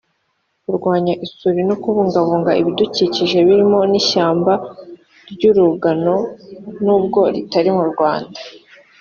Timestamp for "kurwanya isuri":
0.63-1.59